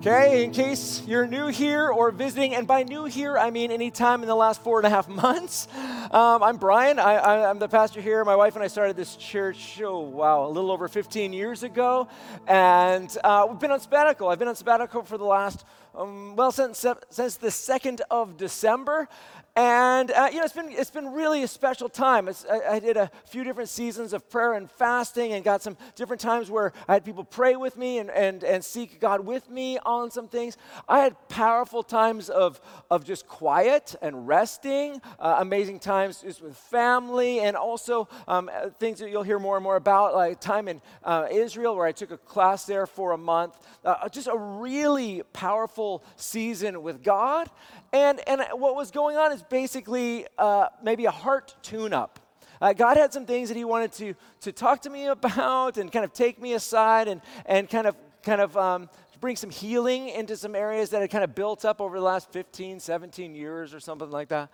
[0.00, 3.90] Okay, in case you're new here or visiting, and by new here, I mean any
[3.90, 5.68] time in the last four and a half months.
[6.10, 6.98] Um, I'm Brian.
[6.98, 8.22] I, am the pastor here.
[8.22, 12.08] My wife and I started this church, oh, wow, a little over 15 years ago.
[12.46, 14.28] And uh, we've been on sabbatical.
[14.28, 15.64] I've been on sabbatical for the last,
[15.94, 19.08] um, well, since, since the 2nd of December.
[19.56, 22.28] And uh, you know, it's been it's been really a special time.
[22.28, 26.20] I, I, did a few different seasons of prayer and fasting, and got some different
[26.20, 29.78] times where I had people pray with me and and and seek God with me
[29.78, 30.58] on some things.
[30.86, 35.00] I had powerful times of of just quiet and resting.
[35.18, 39.56] Uh, amazing times just with family, and also um, uh, things that you'll hear more
[39.56, 43.12] and more about, like time in uh, Israel where I took a class there for
[43.12, 43.58] a month.
[43.82, 47.48] Uh, just a really powerful season with God.
[47.96, 52.20] And, and what was going on is basically uh, maybe a heart tune up.
[52.60, 55.90] Uh, God had some things that He wanted to, to talk to me about and
[55.90, 60.10] kind of take me aside and, and kind of, kind of um, bring some healing
[60.10, 63.72] into some areas that had kind of built up over the last 15, 17 years
[63.72, 64.50] or something like that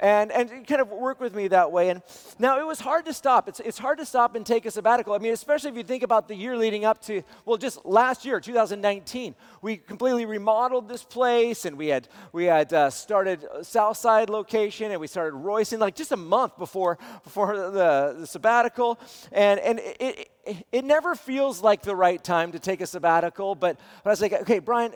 [0.00, 1.90] and, and kind of work with me that way.
[1.90, 2.02] And
[2.38, 3.48] now it was hard to stop.
[3.48, 5.12] It's, it's hard to stop and take a sabbatical.
[5.12, 8.24] I mean, especially if you think about the year leading up to, well, just last
[8.24, 9.34] year, 2019.
[9.62, 15.00] We completely remodeled this place and we had, we had uh, started Southside location and
[15.00, 18.98] we started Royston like just a month before, before the, the sabbatical.
[19.32, 23.54] And, and it, it, it never feels like the right time to take a sabbatical,
[23.54, 24.92] but, but I was like, okay, Brian,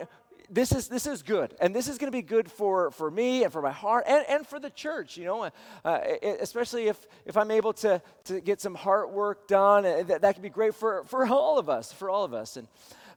[0.49, 3.43] this is this is good and this is going to be good for for me
[3.43, 5.49] and for my heart and, and for the church you know uh,
[5.85, 5.99] uh
[6.39, 10.33] especially if if i'm able to to get some heart work done uh, that, that
[10.33, 12.67] could be great for for all of us for all of us and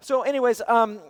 [0.00, 1.00] so anyways um,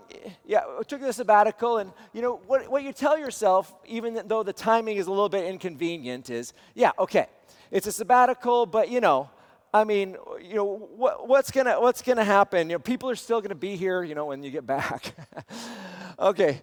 [0.46, 4.42] yeah I took this sabbatical and you know what, what you tell yourself even though
[4.42, 7.27] the timing is a little bit inconvenient is yeah okay
[7.70, 9.30] it's a sabbatical but you know
[9.72, 12.70] I mean, you know, what, what's gonna what's gonna happen?
[12.70, 15.14] You know, people are still gonna be here, you know, when you get back.
[16.19, 16.62] okay,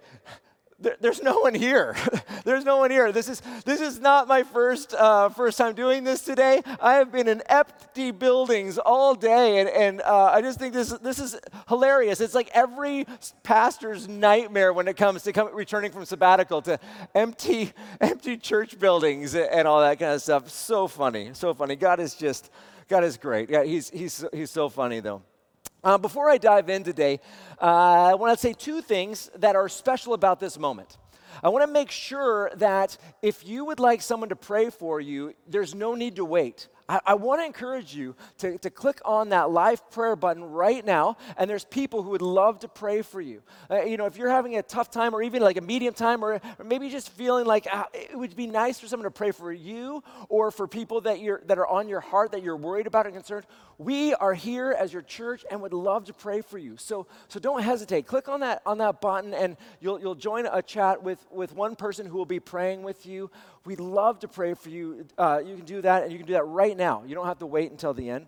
[0.80, 1.96] there, there's no one here.
[2.44, 3.12] there's no one here.
[3.12, 6.62] This is this is not my first uh, first time doing this today.
[6.82, 10.90] I have been in empty buildings all day, and, and uh, I just think this
[10.90, 11.40] this is
[11.70, 12.20] hilarious.
[12.20, 13.06] It's like every
[13.44, 16.80] pastor's nightmare when it comes to come, returning from sabbatical to
[17.14, 20.50] empty empty church buildings and all that kind of stuff.
[20.50, 21.76] So funny, so funny.
[21.76, 22.52] God is just
[22.88, 23.50] God is great.
[23.50, 25.24] Yeah, he's, he's, he's so funny, though.
[25.86, 27.20] Uh, before I dive in today,
[27.62, 30.98] uh, I want to say two things that are special about this moment.
[31.44, 35.36] I want to make sure that if you would like someone to pray for you,
[35.48, 36.70] there's no need to wait.
[36.88, 40.86] I, I want to encourage you to, to click on that live prayer button right
[40.86, 43.42] now, and there's people who would love to pray for you.
[43.70, 46.24] Uh, you know, if you're having a tough time or even like a medium time,
[46.24, 49.32] or, or maybe just feeling like uh, it would be nice for someone to pray
[49.32, 52.88] for you or for people that, you're, that are on your heart that you're worried
[52.88, 53.46] about and concerned,
[53.78, 56.78] we are here as your church and would love to pray for you.
[56.78, 58.08] So, so don't hesitate.
[58.08, 61.76] Click on that, on that button, and you'll, you'll join a chat with, with one
[61.76, 63.30] person who will be praying with you.
[63.66, 65.08] We'd love to pray for you.
[65.18, 67.04] Uh, you can do that, and you can do that right now.
[67.06, 68.28] You don't have to wait until the end.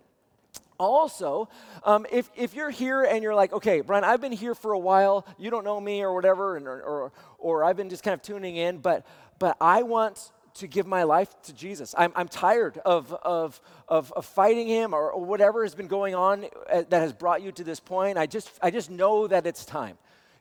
[0.80, 1.48] Also,
[1.84, 4.80] um, if, if you're here and you're like, okay, Brian, I've been here for a
[4.80, 8.14] while, you don't know me or whatever, and, or, or, or I've been just kind
[8.14, 9.06] of tuning in, but,
[9.40, 11.94] but I want to give my life to Jesus.
[11.98, 16.16] I'm, I'm tired of, of, of, of fighting him or, or, whatever has been going
[16.16, 18.18] on uh, that has brought you to this point.
[18.18, 19.98] I just, I just know that it's time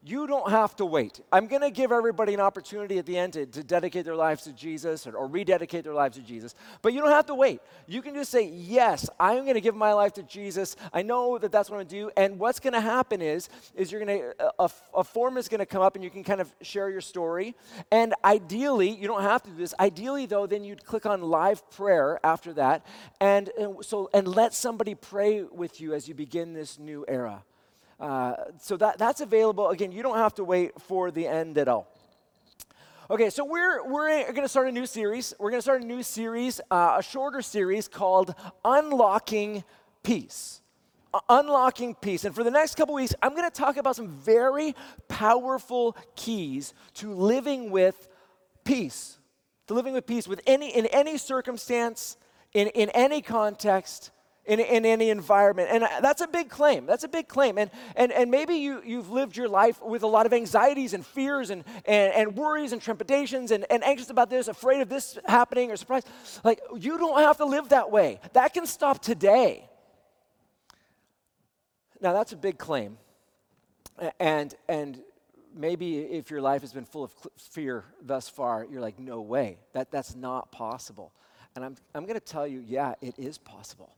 [0.06, 1.20] you don't have to wait.
[1.32, 4.44] I'm going to give everybody an opportunity at the end to, to dedicate their lives
[4.44, 6.54] to Jesus or, or, rededicate their lives to Jesus.
[6.80, 7.60] But you don't have to wait.
[7.88, 10.76] You can just say, Yes, I'm going to give my life to Jesus.
[10.92, 12.10] I know that that's what I'm going to do.
[12.16, 15.58] And what's going to happen is, is you're going to, a, a form is going
[15.58, 17.56] to come up and you can kind of share your story.
[17.90, 19.74] And ideally, you don't have to do this.
[19.80, 22.86] Ideally, though, then you'd click on live prayer after that.
[23.20, 27.42] And, and so, and let somebody pray with you as you begin this new era.
[27.98, 29.68] Uh, so that, that's available.
[29.70, 31.88] Again, you don't have to wait for the end at all.
[33.08, 35.32] Okay, so we're, we're going to start a new series.
[35.38, 39.62] We're going to start a new series, uh, a shorter series called Unlocking
[40.02, 40.60] Peace.
[41.14, 42.24] Uh, unlocking peace.
[42.24, 44.74] And for the next couple weeks, I'm going to talk about some very
[45.08, 48.09] powerful keys to living with
[48.65, 49.18] peace,
[49.68, 52.16] to living with peace with any, in any circumstance,
[52.53, 54.10] in, in any context,
[54.47, 55.69] in, in any environment.
[55.71, 56.87] And uh, that's a big claim.
[56.87, 57.59] That's a big claim.
[57.59, 61.04] And, and, and maybe you, you've lived your life with a lot of anxieties and
[61.04, 65.19] fears and, and, and worries and trepidations and, and anxious about this, afraid of this
[65.27, 66.09] happening or surprised.
[66.45, 68.21] Like, you don't have to live that way.
[68.33, 69.69] That can stop today.
[72.01, 72.98] Now, that's a big claim.
[74.21, 75.01] And, and
[75.54, 79.59] maybe if your life has been full of fear thus far, you're like, no way.
[79.72, 81.13] That, that's not possible.
[81.54, 83.95] And I'm, I'm going to tell you, yeah, it is possible.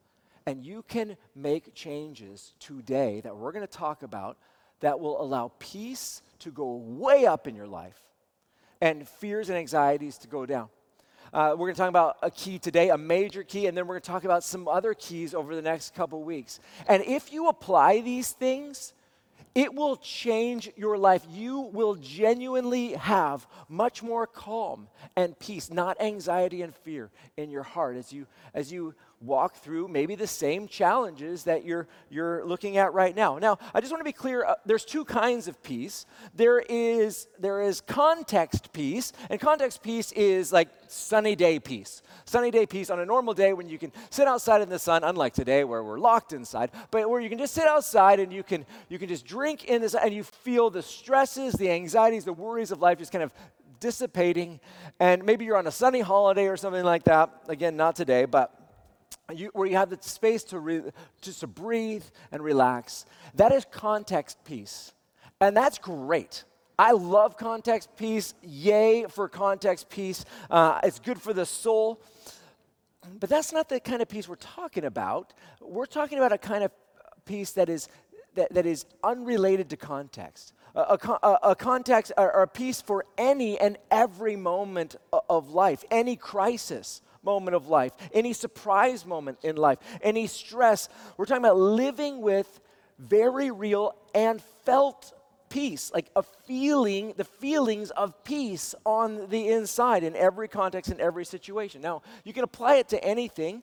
[0.49, 4.39] And you can make changes today that we're going to talk about
[4.81, 8.01] that will allow peace to go way up in your life
[8.81, 10.71] and fears and anxieties to go down.
[11.35, 13.97] Uh, we're going to talk about a key today, a major key, and then we're
[13.97, 16.61] going to talk about some other keys over the next couple weeks.
[16.89, 18.95] And if you apply these things,
[19.55, 21.27] it will change your life.
[21.29, 27.65] You will genuinely have much more calm and peace, not anxiety and fear in your
[27.65, 32.77] heart as you as you walk through maybe the same challenges that you're, you're looking
[32.77, 33.39] at right now.
[33.39, 36.07] Now, I just want to be clear uh, there's two kinds of peace.
[36.35, 42.03] There is, there is context peace, and context peace is like sunny day peace.
[42.27, 45.03] Sunny day peace on a normal day when you can sit outside in the sun,
[45.03, 48.43] unlike today where we're locked inside, but where you can just sit outside and you
[48.43, 52.33] can, you can just drink in this and you feel the stresses, the anxieties, the
[52.33, 53.33] worries of life just kind of
[53.81, 54.61] dissipating.
[55.01, 57.31] And maybe you're on a sunny holiday or something like that.
[57.49, 58.58] Again, not today, but
[59.35, 60.83] you, where you have the space to re,
[61.21, 63.05] just to breathe and relax.
[63.35, 64.93] That is context peace,
[65.41, 66.45] and that's great.
[66.79, 68.35] I love context peace.
[68.43, 70.25] Yay for context peace.
[70.49, 72.01] Uh, it's good for the soul.
[73.19, 75.33] But that's not the kind of peace we're talking about.
[75.61, 76.71] We're talking about a kind of
[77.25, 77.89] peace that is
[78.35, 80.53] that, that is unrelated to context.
[80.75, 84.97] A, a, a context or a peace for any and every moment
[85.29, 90.89] of life, any crisis moment of life, any surprise moment in life, any stress.
[91.17, 92.61] We're talking about living with
[92.99, 95.13] very real and felt
[95.49, 101.01] peace, like a feeling, the feelings of peace on the inside in every context, in
[101.01, 101.81] every situation.
[101.81, 103.63] Now, you can apply it to anything.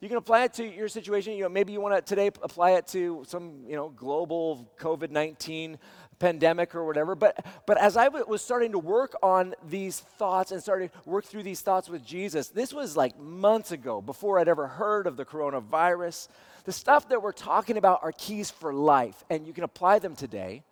[0.00, 1.32] You can apply it to your situation.
[1.34, 5.10] You know, maybe you want to today apply it to some, you know, global COVID
[5.10, 5.78] 19
[6.18, 7.14] pandemic or whatever.
[7.14, 11.10] But, but as I w- was starting to work on these thoughts and started to
[11.10, 15.06] work through these thoughts with Jesus, this was like months ago before I'd ever heard
[15.06, 16.28] of the coronavirus.
[16.64, 20.16] The stuff that we're talking about are keys for life, and you can apply them
[20.16, 20.62] today,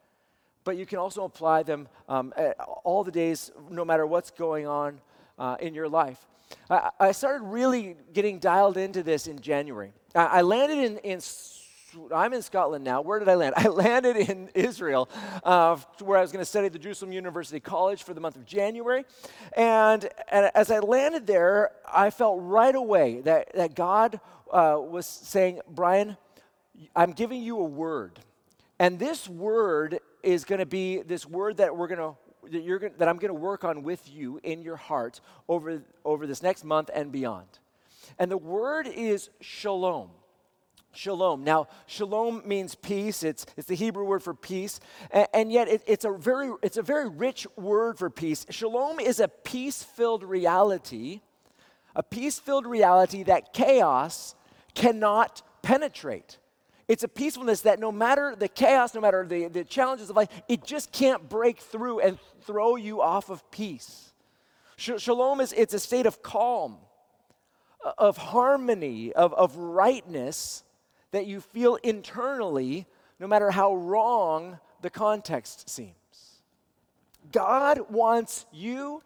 [0.65, 2.33] but you can also apply them um,
[2.85, 5.00] all the days, no matter what's going on
[5.39, 6.27] uh, in your life.
[6.71, 9.93] I, I, started really getting dialed into this in January.
[10.15, 11.21] I, I landed in, in
[12.15, 13.00] I'm in Scotland now.
[13.00, 13.55] Where did I land?
[13.59, 15.09] I landed in Israel,
[15.44, 18.37] uh, where I was going to study at the Jerusalem University College for the month
[18.37, 19.05] of January.
[19.56, 24.21] And, and as I landed there, I felt right away that, that God
[24.53, 26.17] uh, was saying, Brian,
[26.97, 28.19] I'm giving you a word.
[28.79, 32.17] And this word is going to be this word that we're going to
[32.50, 35.81] that, you're gonna, that I'm going to work on with you in your heart over,
[36.05, 37.47] over this next month and beyond.
[38.19, 40.11] And the word is shalom
[40.94, 41.44] shalom.
[41.44, 43.23] Now, shalom means peace.
[43.23, 44.81] It's, it's the Hebrew word for peace.
[45.11, 48.47] And, and yet, it, it's, a very, it's a very rich word for peace.
[48.50, 51.21] Shalom is a peace filled reality,
[51.94, 54.35] a peace filled reality that chaos
[54.75, 56.39] cannot penetrate.
[56.89, 60.29] It's a peacefulness that no matter the chaos, no matter the, the challenges of life,
[60.49, 64.12] it just can't break through and throw you off of peace.
[64.77, 66.79] Shalom is it's a state of calm,
[67.97, 70.65] of harmony, of, of rightness
[71.12, 72.87] that you feel internally,
[73.20, 75.94] no matter how wrong the context seems.
[77.31, 79.03] God wants you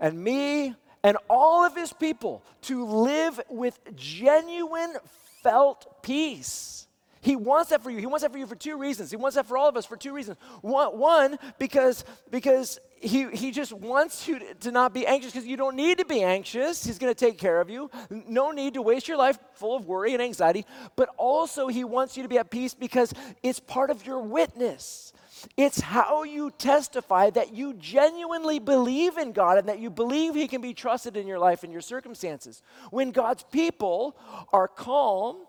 [0.00, 0.74] and me
[1.04, 4.94] and all of his people to live with genuine
[5.42, 6.87] felt peace.
[7.20, 7.98] He wants that for you.
[7.98, 9.10] He wants that for you for two reasons.
[9.10, 10.38] He wants that for all of us for two reasons.
[10.62, 15.56] One, because, because he, he just wants you to, to not be anxious because you
[15.56, 16.84] don't need to be anxious.
[16.84, 17.90] He's going to take care of you.
[18.10, 20.64] No need to waste your life full of worry and anxiety.
[20.96, 23.12] But also, he wants you to be at peace because
[23.42, 25.12] it's part of your witness.
[25.56, 30.48] It's how you testify that you genuinely believe in God and that you believe He
[30.48, 32.62] can be trusted in your life and your circumstances.
[32.90, 34.16] When God's people
[34.52, 35.44] are calm,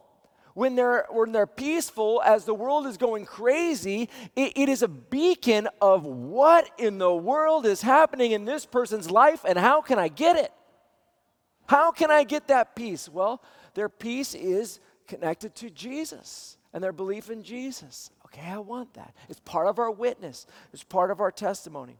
[0.53, 4.87] when they're, when they're peaceful as the world is going crazy, it, it is a
[4.87, 9.99] beacon of what in the world is happening in this person's life and how can
[9.99, 10.51] I get it?
[11.67, 13.07] How can I get that peace?
[13.07, 13.43] Well,
[13.75, 18.11] their peace is connected to Jesus and their belief in Jesus.
[18.25, 19.13] Okay, I want that.
[19.27, 21.97] It's part of our witness, it's part of our testimony.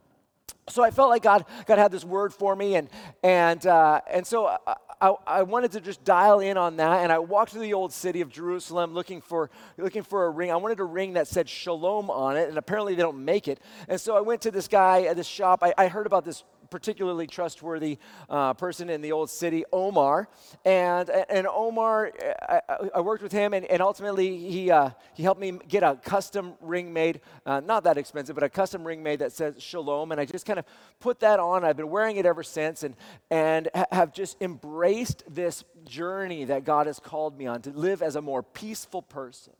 [0.70, 2.88] So I felt like God, God had this word for me, and,
[3.22, 4.56] and, uh, and so
[5.00, 7.02] I, I, wanted to just dial in on that.
[7.02, 10.50] And I walked through the old city of Jerusalem looking for, looking for a ring.
[10.50, 13.60] I wanted a ring that said shalom on it, and apparently they don't make it.
[13.88, 15.62] And so I went to this guy at this shop.
[15.62, 17.98] I, I heard about this particularly trustworthy
[18.28, 20.28] uh, person in the old city, Omar.
[20.64, 22.12] And, and Omar,
[22.48, 22.60] I,
[22.94, 26.54] I worked with him, and, and ultimately he, uh, he helped me get a custom
[26.60, 30.12] ring made, uh, not that expensive, but a custom ring made that says Shalom.
[30.12, 30.64] And I just kind of
[31.00, 31.64] put that on.
[31.64, 32.94] I've been wearing it ever since and,
[33.30, 38.16] and have just embraced this journey that God has called me on to live as
[38.16, 39.54] a more peaceful person.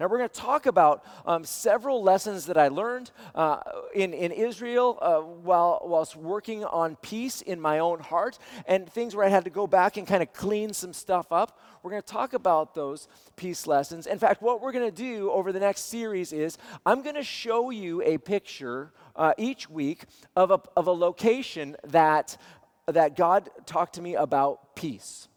[0.00, 3.60] Now, we're going to talk about um, several lessons that I learned uh,
[3.94, 9.14] in, in Israel uh, while, whilst working on peace in my own heart and things
[9.14, 11.60] where I had to go back and kind of clean some stuff up.
[11.82, 14.06] We're going to talk about those peace lessons.
[14.06, 17.22] In fact, what we're going to do over the next series is I'm going to
[17.22, 20.04] show you a picture uh, each week
[20.34, 22.38] of a, of a location that,
[22.86, 25.28] that God talked to me about peace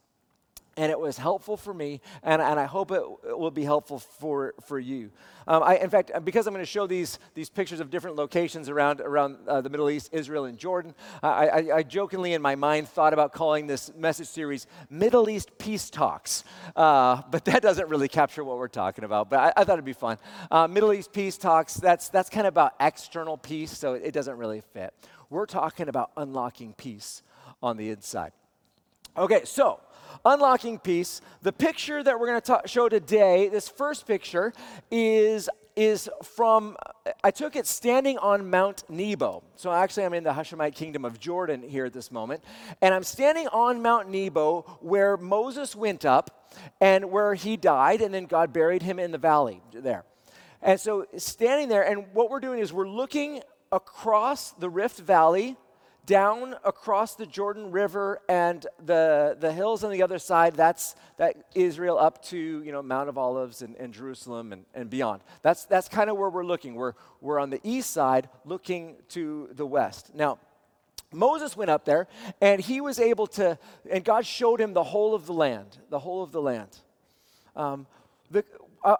[0.78, 4.00] and it was helpful for me, and, and I hope it, it will be helpful
[4.00, 5.12] for, for you.
[5.48, 8.70] Um, I, in fact, because I'm going to show these, these pictures of different locations
[8.70, 12.56] around, around uh, the Middle East, Israel, and Jordan, I, I, I, jokingly in my
[12.56, 16.44] mind thought about calling this message series Middle East Peace Talks,
[16.76, 19.86] uh, but that doesn't really capture what we're talking about, but I, I thought it'd
[19.86, 20.18] be fun.
[20.50, 24.12] Uh, Middle East Peace Talks, that's, that's kind of about external peace, so it, it
[24.14, 24.94] doesn't really fit.
[25.30, 27.22] We're talking about unlocking peace
[27.62, 28.32] on the inside.
[29.18, 29.80] Okay, so
[30.26, 31.22] unlocking peace.
[31.42, 34.54] The picture that we're going to show today, this first picture,
[34.92, 36.78] is is from
[37.24, 39.44] I took it standing on Mount Nebo.
[39.56, 42.44] So actually, I'm in the Hashemite kingdom of Jordan here at this moment,
[42.82, 48.14] and I'm standing on Mount Nebo where Moses went up and where he died, and
[48.14, 50.04] then God buried him in the valley there.
[50.62, 53.42] And so standing there, and what we're doing is we're looking
[53.72, 55.58] across the Rift Valley
[56.06, 61.36] down across the Jordan River and the, the hills on the other side, that's that
[61.56, 65.22] Israel up to you know Mount of Olives and, and Jerusalem and, and beyond.
[65.42, 66.76] That's, that's kind of where we're looking.
[66.76, 70.14] We're, we're on the east side looking to the west.
[70.14, 70.40] Now,
[71.12, 72.08] Moses went up there
[72.42, 73.58] and he was able to,
[73.90, 76.70] and God showed him the whole of the land, the whole of the land.
[77.56, 77.86] Um,
[78.32, 78.44] the,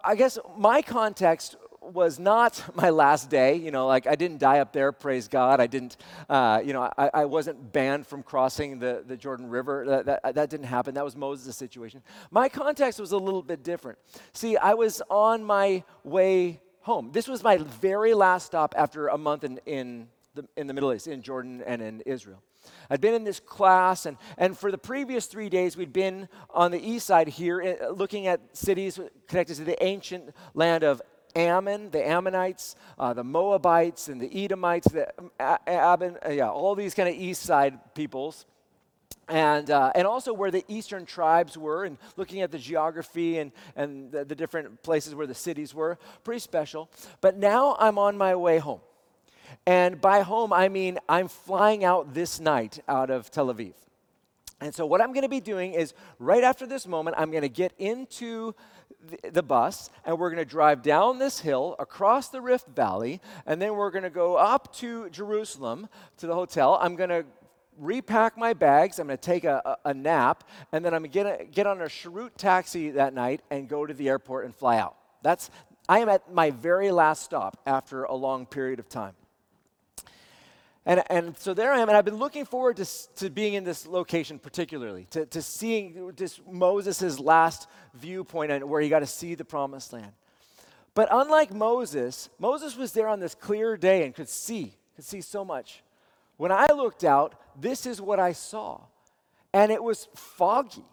[0.02, 1.56] I guess my context
[1.92, 3.56] was not my last day.
[3.56, 5.60] You know, like I didn't die up there, praise God.
[5.60, 5.96] I didn't,
[6.28, 9.84] uh, you know, I, I, wasn't banned from crossing the, the Jordan River.
[9.86, 10.94] That, that, that didn't happen.
[10.94, 12.02] That was Moses' situation.
[12.30, 13.98] My context was a little bit different.
[14.32, 17.10] See, I was on my way home.
[17.12, 20.92] This was my very last stop after a month in, in, the, in the Middle
[20.92, 22.42] East, in Jordan and in Israel.
[22.90, 26.70] I'd been in this class, and, and for the previous three days, we'd been on
[26.70, 28.98] the east side here uh, looking at cities
[29.28, 31.02] connected to the ancient land of
[31.36, 36.94] Ammon, the Ammonites, uh, the Moabites, and the Edomites, the Aben, uh, yeah, all these
[36.94, 38.46] kind of east side peoples.
[39.26, 43.52] And, uh, and also where the eastern tribes were, and looking at the geography and,
[43.74, 46.90] and the, the different places where the cities were, pretty special.
[47.20, 48.80] But now I'm on my way home.
[49.66, 53.72] And by home, I mean I'm flying out this night out of Tel Aviv.
[54.60, 57.42] And so, what I'm going to be doing is right after this moment, I'm going
[57.42, 58.54] to get into
[59.32, 63.60] the, bus and we're going to drive down this hill across the Rift Valley, and
[63.60, 65.88] then we're going to go up to Jerusalem
[66.18, 66.78] to the hotel.
[66.80, 67.24] I'm going to
[67.78, 68.98] repack my bags.
[68.98, 71.86] I'm going to take a, a, nap, and then I'm going to get on a
[71.86, 74.96] Sherut taxi that night and go to the airport and fly out.
[75.22, 75.50] That's
[75.88, 79.14] I am at my very last stop after a long period of time.
[80.86, 82.86] And, and so there I am, and I've been looking forward to,
[83.16, 88.82] to being in this location particularly, to, to seeing this Moses' last viewpoint and where
[88.82, 90.12] he got to see the promised land.
[90.94, 95.22] But unlike Moses, Moses was there on this clear day and could see, could see
[95.22, 95.82] so much.
[96.36, 98.80] When I looked out, this is what I saw.
[99.52, 100.84] And it was foggy.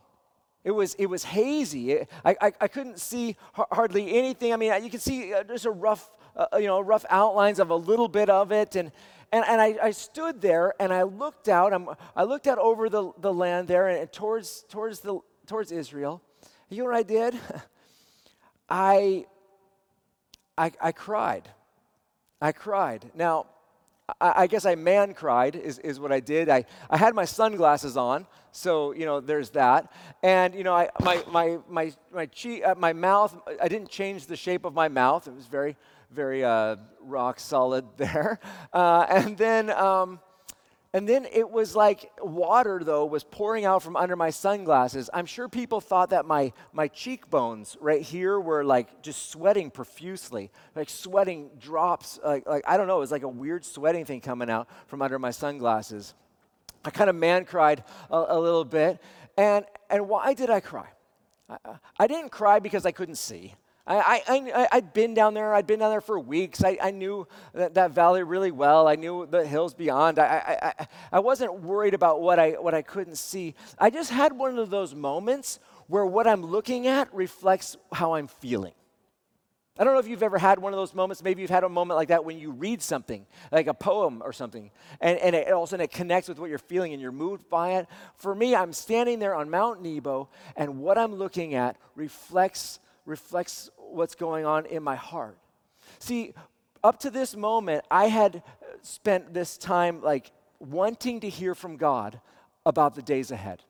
[0.64, 1.92] It was, it was hazy.
[1.92, 4.54] It, I, I, I, couldn't see hardly anything.
[4.54, 7.72] I mean, you can see uh, just a rough, uh, you know, rough outlines of
[7.72, 8.76] a little bit of it.
[8.76, 8.92] And,
[9.32, 11.74] and, and I, I, stood there and I looked out.
[11.74, 15.72] I'm, i looked out over the, the land there and, and towards, towards, the, towards
[15.72, 16.22] Israel.
[16.70, 17.40] You know what I did?
[18.70, 19.26] I,
[20.58, 21.50] I, I cried.
[22.40, 23.12] I cried.
[23.16, 23.48] Now,
[24.20, 26.50] I, I, guess I man cried is, is what I did.
[26.50, 29.92] I, I had my sunglasses on, so you know there's that.
[30.24, 32.30] And you know I, my my my my
[32.66, 33.36] uh, my mouth.
[33.62, 35.28] I didn't change the shape of my mouth.
[35.28, 35.78] It was very
[36.12, 38.40] very uh, rock solid there.
[38.74, 40.20] Uh, and then, um,
[40.94, 45.10] and then it was like water, though, was pouring out from under my sunglasses.
[45.14, 50.52] I'm sure people thought that my, my cheekbones right here were like just sweating profusely,
[50.76, 52.20] like sweating drops.
[52.24, 55.02] Like, like I don't know, it was like a weird sweating thing coming out from
[55.02, 56.14] under my sunglasses.
[56.84, 59.02] I kind of man cried a, a little bit.
[59.38, 60.90] And, and why did I cry?
[61.50, 61.58] I,
[62.00, 63.56] I didn't cry because I couldn't see.
[63.88, 65.54] I, I, I, had been down there.
[65.54, 66.64] I'd been down there for weeks.
[66.64, 68.88] I, I knew that, that valley really well.
[68.88, 70.20] I knew the hills beyond.
[70.20, 73.56] I, I, I, wasn't worried about what I, what I couldn't see.
[73.80, 78.28] I just had one of those moments where what I'm looking at reflects how I'm
[78.28, 78.74] feeling.
[79.80, 81.24] I don't know if you've ever had one of those moments.
[81.24, 84.32] Maybe you've had a moment like that when you read something, like a poem or
[84.32, 84.70] something,
[85.00, 87.12] and, and it, all of a sudden it connects with what you're feeling and you're
[87.12, 87.88] moved by it.
[88.18, 93.70] For me, I'm standing there on Mount Nebo, and what I'm looking at reflects reflects
[93.78, 95.38] what's going on in my heart.
[96.00, 96.34] See,
[96.84, 98.44] up to this moment, I had
[98.82, 102.20] spent this time like wanting to hear from God
[102.66, 103.64] about the days ahead.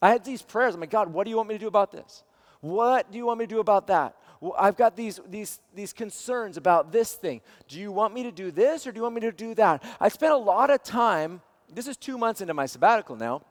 [0.00, 0.74] I had these prayers.
[0.74, 2.22] I'm like, God, what do you want me to do about this?
[2.60, 4.16] What do you want me to do about that?
[4.40, 7.40] Well, I've got these, these, these concerns about this thing.
[7.68, 9.82] Do you want me to do this or do you want me to do that?
[10.00, 11.40] I spent a lot of time,
[11.72, 13.42] this is two months into my sabbatical now,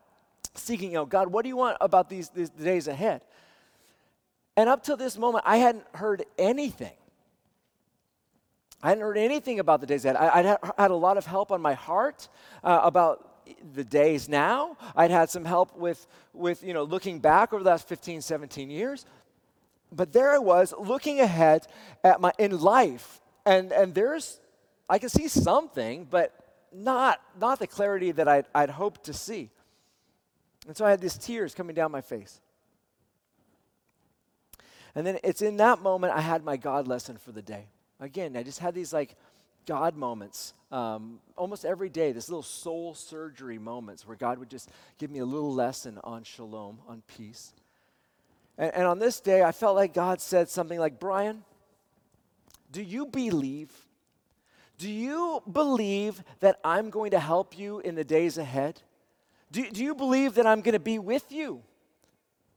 [0.55, 3.21] seeking out God, what do you want about these, these days ahead?
[4.55, 6.93] And up till this moment, I hadn't heard anything.
[8.81, 10.17] I hadn't heard anything about the days ahead.
[10.17, 12.27] I, would had a lot of help on my heart
[12.63, 13.29] uh, about
[13.74, 14.77] the days now.
[14.95, 18.69] I'd had some help with, with you know, looking back over the last 15, 17
[18.69, 19.05] years.
[19.91, 21.67] But there I was looking ahead
[22.03, 24.39] at my in life, and, and there's,
[24.89, 26.33] I can see something, but
[26.74, 29.50] not, not the clarity that I'd, I'd hoped to see.
[30.67, 32.41] And so I had these tears coming down my face.
[34.95, 37.67] And then it's in that moment I had my God lesson for the day.
[38.00, 39.15] Again, I just had these like
[39.65, 44.69] God moments um, almost every day, this little soul surgery moments where God would just
[44.97, 47.53] give me a little lesson on shalom, on peace.
[48.57, 51.43] And, and on this day, I felt like God said something like, Brian,
[52.71, 53.71] do you believe?
[54.79, 58.81] Do you believe that I'm going to help you in the days ahead?
[59.51, 61.62] Do, do you believe that I'm going to be with you?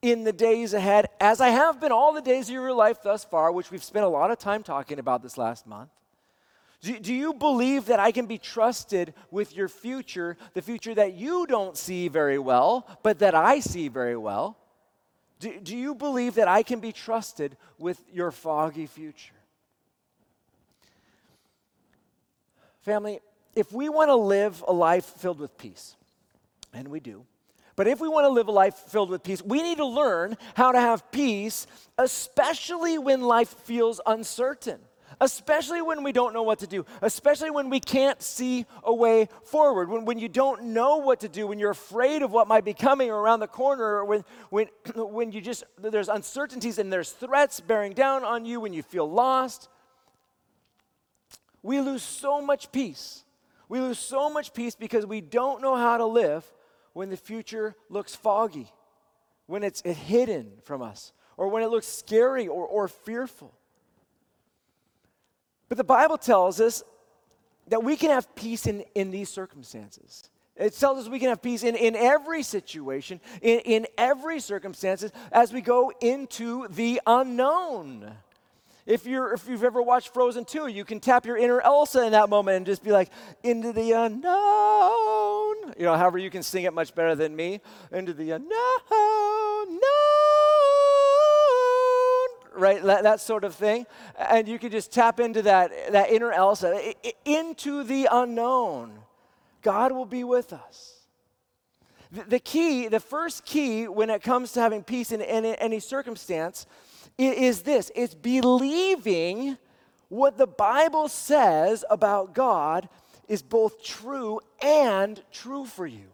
[0.02, 3.24] In the days ahead, as I have been all the days of your life thus
[3.24, 5.90] far, which we've spent a lot of time talking about this last month?
[6.82, 11.14] Do, do, you believe that I can be trusted with your future, the future that
[11.14, 14.58] you don't see very well, but that I see very well?
[15.40, 19.34] Do, do you believe that I can be trusted with your foggy future?
[22.82, 23.20] Family,
[23.54, 25.96] if we want to live a life filled with peace,
[26.72, 27.24] and we do,
[27.76, 30.38] but if we want to live a life filled with peace, we need to learn
[30.54, 31.66] how to have peace,
[31.98, 34.80] especially when life feels uncertain,
[35.20, 39.28] especially when we don't know what to do, especially when we can't see a way
[39.44, 42.64] forward, when, when you don't know what to do, when you're afraid of what might
[42.64, 47.10] be coming around the corner, or when, when, when you just, there's uncertainties and there's
[47.10, 49.68] threats bearing down on you, when you feel lost.
[51.62, 53.24] We lose so much peace.
[53.68, 56.50] We lose so much peace because we don't know how to live
[56.96, 58.72] when the future looks foggy,
[59.44, 63.52] when it's hidden from us, or when it looks scary or, or fearful.
[65.68, 66.82] But the Bible tells us
[67.68, 70.30] that we can have peace in, in these circumstances.
[70.56, 75.12] It tells us we can have peace in, in every situation, in, in every circumstances,
[75.30, 78.10] as we go into the unknown.
[78.86, 82.12] If, you're, if you've ever watched Frozen 2, you can tap your inner Elsa in
[82.12, 83.10] that moment and just be like,
[83.42, 85.35] into the unknown.
[85.78, 87.60] You know, however, you can sing it much better than me.
[87.92, 88.50] Into the unknown,
[89.68, 89.80] known.
[92.54, 92.82] Right?
[92.82, 93.86] That, that sort of thing.
[94.18, 98.98] And you can just tap into that, that inner Elsa, into the unknown.
[99.62, 100.92] God will be with us.
[102.28, 106.66] The, key, the first key when it comes to having peace in, in any circumstance,
[107.18, 109.58] is this it's believing
[110.08, 112.88] what the Bible says about God
[113.28, 116.06] is both true and true for you.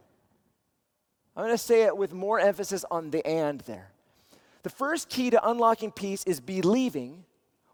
[1.37, 3.91] I'm going to say it with more emphasis on the and there.
[4.63, 7.25] The first key to unlocking peace is believing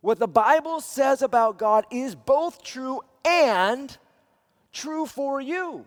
[0.01, 3.97] what the Bible says about God is both true and
[4.73, 5.85] true for you.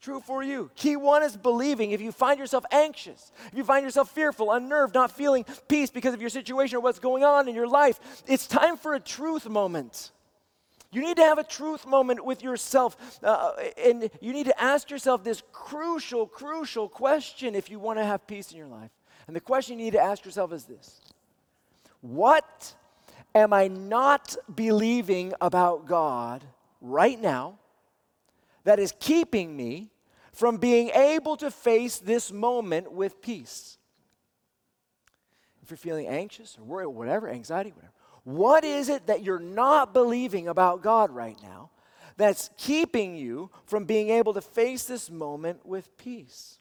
[0.00, 0.70] True for you.
[0.76, 1.90] Key one is believing.
[1.90, 6.14] If you find yourself anxious, if you find yourself fearful, unnerved, not feeling peace because
[6.14, 9.48] of your situation or what's going on in your life, it's time for a truth
[9.48, 10.12] moment.
[10.90, 13.20] You need to have a truth moment with yourself.
[13.22, 18.04] Uh, and you need to ask yourself this crucial, crucial question if you want to
[18.04, 18.90] have peace in your life.
[19.26, 21.00] And the question you need to ask yourself is this
[22.00, 22.74] What
[23.34, 26.42] am I not believing about God
[26.80, 27.58] right now?
[28.68, 29.90] that is keeping me
[30.30, 33.78] from being able to face this moment with peace.
[35.62, 37.94] If you're feeling anxious or worried, or whatever, anxiety, whatever,
[38.28, 41.70] what is it that you're not believing about God right now
[42.18, 46.58] that's keeping you from being able to face this moment with peace?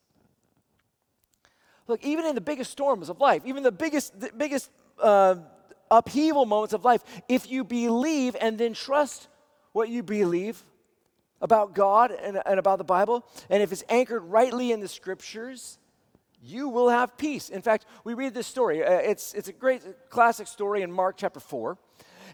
[1.86, 5.36] Look, even in the biggest storms of life, even the biggest, the biggest uh,
[5.92, 9.28] upheaval moments of life, if you believe and then trust
[9.74, 10.64] what you believe,
[11.42, 15.80] about God and, and about the Bible, and if it's anchored rightly in the scriptures,
[16.42, 17.50] you will have peace.
[17.50, 18.84] In fact, we read this story.
[18.84, 21.78] Uh, it's, it's a great classic story in Mark chapter 4.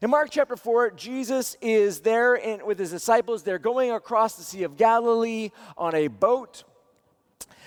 [0.02, 3.44] In Mark chapter 4, Jesus is there in, with his disciples.
[3.44, 6.63] They're going across the Sea of Galilee on a boat.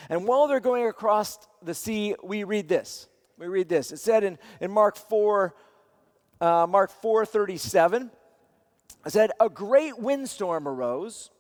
[0.08, 3.08] And while they're going across the sea, we read this.
[3.38, 3.92] We read this.
[3.92, 5.54] It said in, in Mark 4
[6.40, 8.10] uh, Mark 4:37
[9.06, 11.30] said, "A great windstorm arose,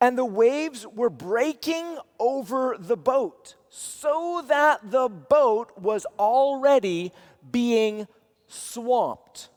[0.00, 7.12] and the waves were breaking over the boat, so that the boat was already
[7.50, 8.06] being
[8.46, 9.48] swamped."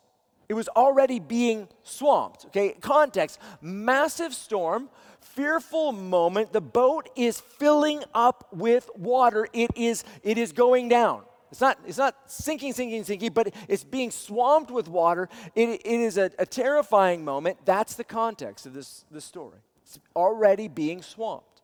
[0.50, 2.46] It was already being swamped.
[2.46, 6.54] Okay, context massive storm, fearful moment.
[6.54, 9.48] The boat is filling up with water.
[9.54, 11.24] It is, it is going down.
[11.52, 15.30] It's not, it's not sinking, sinking, sinking, but it's being swamped with water.
[15.56, 17.60] It, it is a, a terrifying moment.
[17.64, 19.60] That's the context of this, this story.
[19.84, 21.62] It's already being swamped.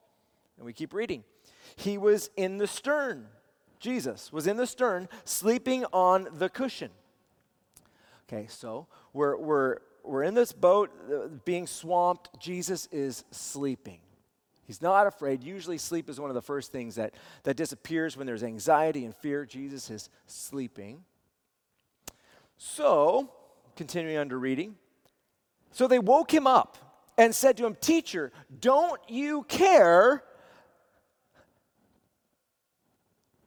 [0.57, 1.23] And we keep reading.
[1.75, 3.27] He was in the stern.
[3.79, 6.91] Jesus was in the stern, sleeping on the cushion.
[8.27, 12.39] Okay, so we're, we're, we're in this boat uh, being swamped.
[12.39, 13.99] Jesus is sleeping.
[14.67, 15.43] He's not afraid.
[15.43, 19.15] Usually, sleep is one of the first things that, that disappears when there's anxiety and
[19.15, 19.45] fear.
[19.45, 21.03] Jesus is sleeping.
[22.57, 23.31] So,
[23.75, 24.75] continuing under reading.
[25.71, 26.77] So they woke him up
[27.17, 30.23] and said to him, Teacher, don't you care?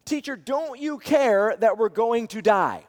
[0.04, 2.84] Teacher, don't you care that we're going to die?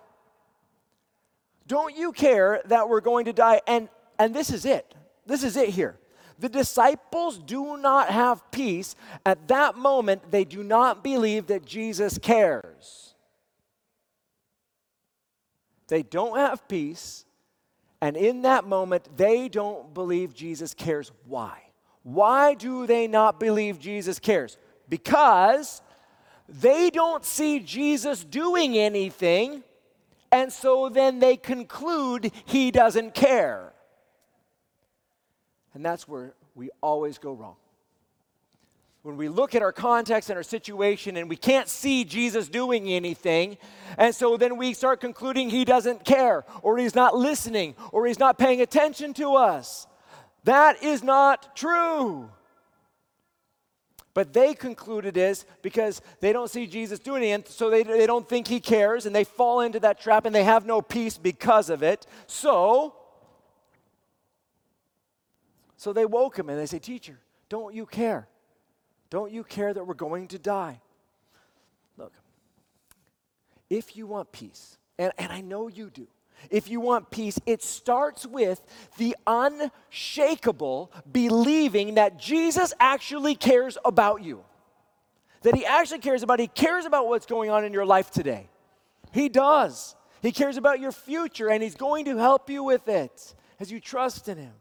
[1.67, 3.61] Don't you care that we're going to die?
[3.67, 4.95] And, and this is it.
[5.25, 5.97] This is it here.
[6.39, 8.95] The disciples do not have peace.
[9.25, 13.15] At that moment, they do not believe that Jesus cares.
[15.87, 17.25] They don't have peace.
[18.01, 21.11] And in that moment, they don't believe Jesus cares.
[21.25, 21.59] Why?
[22.01, 24.57] Why do they not believe Jesus cares?
[24.89, 25.81] Because
[26.61, 29.63] they don't see Jesus doing anything
[30.33, 33.71] and so then they conclude he doesn't care.
[35.75, 37.55] And that's where we always go wrong.
[39.03, 42.89] When we look at our context and our situation and we can't see Jesus doing
[42.89, 43.59] anything,
[43.95, 48.17] and so then we start concluding he doesn't care, or he's not listening, or he's
[48.17, 49.85] not paying attention to us.
[50.45, 52.27] That is not true.
[54.13, 58.05] But they conclude it is because they don't see Jesus doing it, so they, they
[58.05, 61.17] don't think he cares, and they fall into that trap and they have no peace
[61.17, 62.05] because of it.
[62.27, 62.95] So,
[65.77, 67.17] so they woke him and they say, Teacher,
[67.49, 68.27] don't you care?
[69.09, 70.79] Don't you care that we're going to die?
[71.97, 72.13] Look,
[73.69, 76.07] if you want peace, and, and I know you do,
[76.49, 78.61] if you want peace, it starts with
[78.97, 84.43] the unshakable believing that Jesus actually cares about you.
[85.41, 88.49] That he actually cares about, he cares about what's going on in your life today.
[89.11, 89.95] He does.
[90.21, 93.79] He cares about your future and he's going to help you with it as you
[93.79, 94.53] trust in him.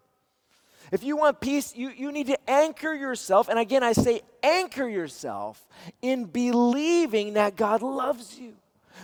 [0.91, 4.87] If you want peace, you, you need to anchor yourself, and again, I say anchor
[4.87, 5.67] yourself
[6.03, 8.55] in believing that God loves you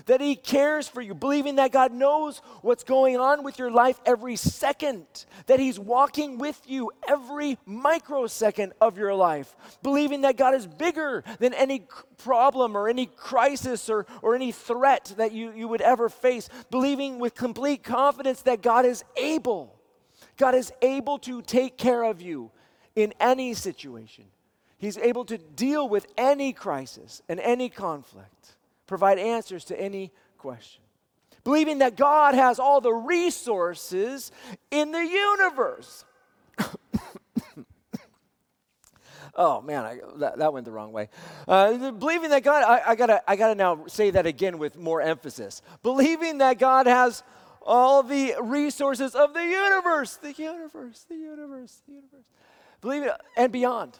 [0.07, 4.01] that He cares for you, believing that God knows what's going on with your life
[4.05, 5.07] every second,
[5.47, 11.25] that He's walking with you every microsecond of your life, believing that God is bigger
[11.39, 11.87] than any
[12.19, 17.19] problem or any crisis or, or any threat that you, you would ever face, believing
[17.19, 19.75] with complete confidence that God is able.
[20.37, 22.51] God is able to take care of you
[22.95, 24.25] in any situation.
[24.79, 28.57] He's able to deal with any crisis and any conflict
[28.89, 30.83] provide answers to any question.
[31.45, 34.33] Believing that God has all the resources
[34.73, 36.05] in the universe.
[39.37, 41.09] oh man, I, that, that, went the wrong way.
[41.47, 45.01] Uh, believing that God, I, I, gotta, I gotta now say that again with more
[45.01, 45.63] emphasis.
[45.85, 47.23] Believing that God has
[47.63, 52.25] all the resources of the universe, the universe, the universe, the universe.
[52.81, 53.99] Believe it and beyond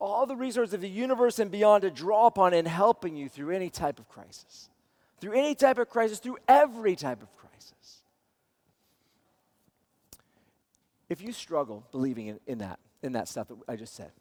[0.00, 3.54] all the resources of the universe and beyond to draw upon in helping you through
[3.54, 4.70] any type of crisis.
[5.20, 8.02] Through any type of crisis, through every type of crisis.
[11.10, 14.12] If you struggle believing in, in that, in that stuff that I just said,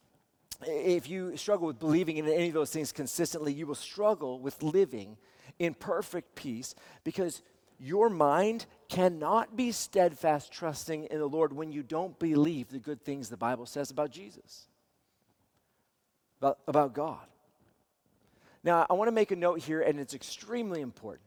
[0.68, 4.62] if you struggle with believing in any of those things consistently, you will struggle with
[4.62, 5.16] living
[5.58, 7.42] in perfect peace because
[7.80, 13.02] your mind cannot be steadfast trusting in the Lord when you don't believe the good
[13.02, 14.69] things the Bible says about Jesus
[16.40, 17.20] about, about God.
[18.64, 21.24] Now, I want to make a note here, and it's extremely important.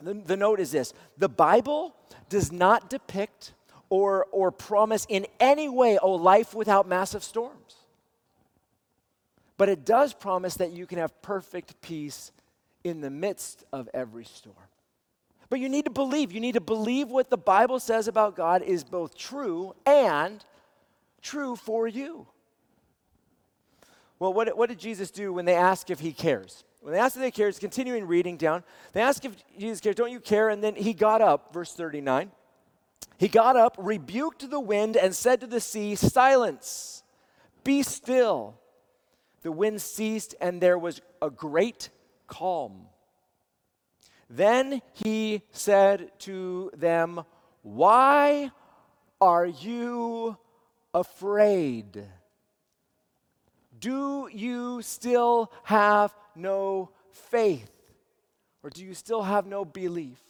[0.00, 1.94] The, the note is this the Bible
[2.28, 3.52] does not depict
[3.88, 7.76] or, or promise in any way a life without massive storms.
[9.58, 12.32] But it does promise that you can have perfect peace
[12.84, 14.56] in the midst of every storm.
[15.50, 16.32] But you need to believe.
[16.32, 20.42] You need to believe what the Bible says about God is both true and
[21.20, 22.26] true for you.
[24.22, 26.62] Well, what, what did Jesus do when they ask if he cares?
[26.78, 30.12] When they asked if they cared, continuing reading down, they asked if Jesus cared, don't
[30.12, 30.48] you care?
[30.48, 32.30] And then he got up, verse 39.
[33.18, 37.02] He got up, rebuked the wind, and said to the sea, Silence,
[37.64, 38.54] be still.
[39.42, 41.90] The wind ceased, and there was a great
[42.28, 42.86] calm.
[44.30, 47.24] Then he said to them,
[47.62, 48.52] Why
[49.20, 50.36] are you
[50.94, 52.06] afraid?
[53.82, 57.68] Do you still have no faith?
[58.62, 60.20] Or do you still have no belief?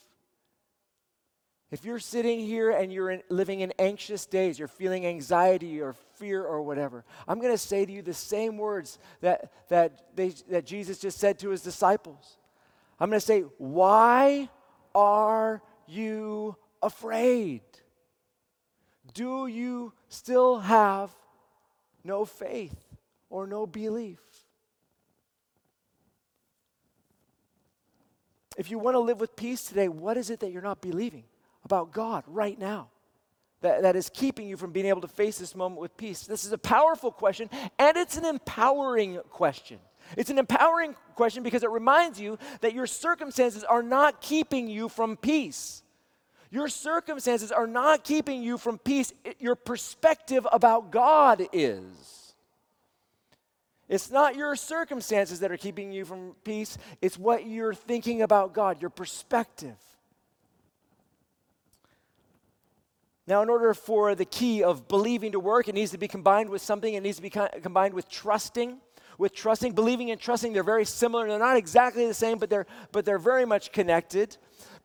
[1.71, 5.93] If you're sitting here and you're in, living in anxious days, you're feeling anxiety or
[6.15, 10.31] fear or whatever, I'm going to say to you the same words that, that, they,
[10.49, 12.39] that Jesus just said to his disciples.
[12.99, 14.49] I'm going to say, Why
[14.95, 17.61] are you afraid?
[19.13, 21.11] Do you still have
[22.03, 22.92] no faith
[23.33, 24.21] or no belief?
[28.57, 31.25] If you want to live with peace today, what is it that you're not believing?
[31.65, 32.89] about God right now
[33.61, 36.23] that, that is keeping you from being able to face this moment with peace?
[36.27, 39.79] This is a powerful question, and it's an empowering question.
[40.17, 44.89] It's an empowering question because it reminds you that your circumstances are not keeping you
[44.89, 45.83] from peace.
[46.51, 49.13] Your circumstances are not keeping you from peace.
[49.39, 52.22] Your perspective about God is.
[53.89, 58.53] It's not your circumstances that are keeping you from peace, it's what you're thinking about
[58.53, 59.77] God, your perspective.
[63.27, 66.51] Now, in order for the key of believing to work, it needs to be combined
[66.51, 66.93] with something.
[66.93, 68.79] It needs to be co- combined with trusting.
[69.19, 71.29] With trusting, believing and trusting, they're very similar.
[71.29, 74.37] They're not exactly the same, but they're, but they're very much connected.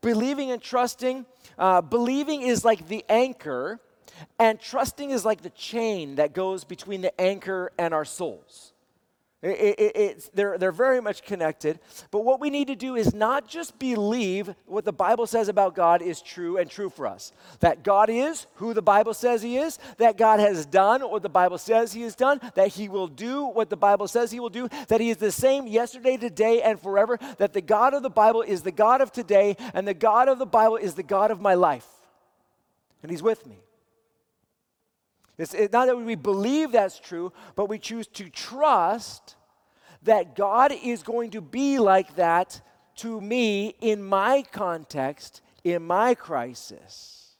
[0.01, 1.25] Believing and trusting,
[1.57, 3.79] uh, believing is like the anchor,
[4.37, 8.73] and trusting is like the chain that goes between the anchor and our souls.
[9.43, 11.79] It, it, they're, they're very much connected.
[12.09, 15.75] But what we need to do is not just believe what the Bible says about
[15.75, 17.31] God is true and true for us.
[17.59, 21.29] That God is who the Bible says He is, that God has done what the
[21.29, 24.49] Bible says He has done, that He will do what the Bible says He will
[24.49, 28.09] do, that He is the same yesterday, today, and forever, that the God of the
[28.09, 31.29] Bible is the God of today, and the God of the Bible is the God
[31.29, 31.87] of my life.
[33.03, 33.59] And He's with me.
[35.37, 39.35] It's not that we believe that's true, but we choose to trust
[40.03, 42.61] that God is going to be like that
[42.97, 47.35] to me in my context, in my crisis.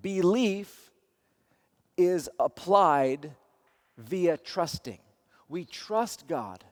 [0.00, 0.92] Belief
[1.96, 3.32] is applied
[3.98, 4.98] via trusting.
[5.48, 6.62] We trust God,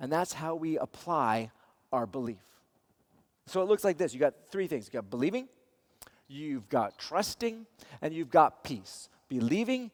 [0.00, 1.52] and that's how we apply
[1.92, 2.42] our belief.
[3.46, 5.48] So it looks like this you got three things you got believing,
[6.26, 7.66] you've got trusting,
[8.00, 9.08] and you've got peace
[9.38, 9.90] believing,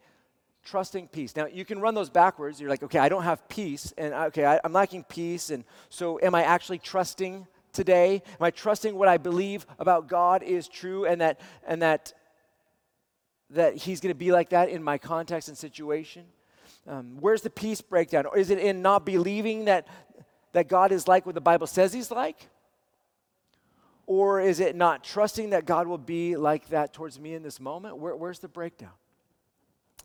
[0.65, 1.37] trusting, peace.
[1.37, 2.61] Now, you can run those backwards.
[2.61, 6.19] You're like, okay, I don't have peace, and okay, I, am lacking peace, and so
[6.23, 8.23] am I actually trusting today?
[8.41, 12.13] Am I trusting what I believe about God is true, and that and that
[13.51, 16.25] that He's going to be like that in my context and situation?
[16.87, 18.27] Um, where's the peace breakdown?
[18.27, 19.87] Or is it in not believing that
[20.53, 22.49] that God is like what the Bible says He's like?
[24.07, 27.61] Or is it not trusting that God will be like that towards me in this
[27.61, 27.99] moment?
[27.99, 28.93] Where, where's the breakdown?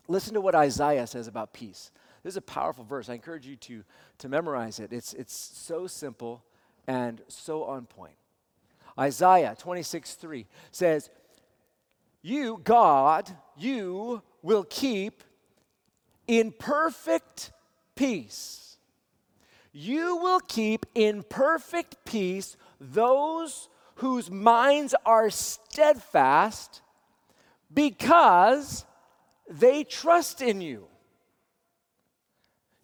[0.08, 1.92] Listen to what Isaiah says about peace.
[2.24, 3.10] This is a powerful verse.
[3.10, 3.84] I encourage you to,
[4.20, 4.94] to memorize it.
[4.94, 6.44] It's, it's so simple
[6.88, 8.16] and so on point.
[8.98, 11.10] Isaiah 26 3 says,
[12.22, 15.24] You, God, you will keep
[16.28, 17.52] in perfect
[17.96, 18.78] peace.
[19.72, 26.82] You will keep in perfect peace those whose minds are steadfast
[27.74, 28.86] because
[29.50, 30.88] they trust in you.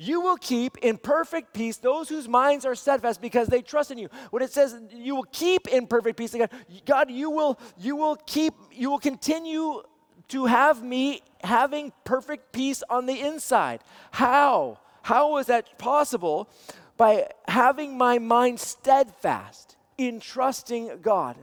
[0.02, 3.98] You will keep in perfect peace those whose minds are steadfast because they trust in
[3.98, 4.08] you.
[4.32, 6.50] When it says you will keep in perfect peace, God,
[6.86, 9.84] God, you will you will keep you will continue
[10.30, 13.82] to have me having perfect peace on the inside.
[14.12, 14.80] How?
[15.02, 16.50] How is that possible?
[16.96, 21.36] By having my mind steadfast in trusting God.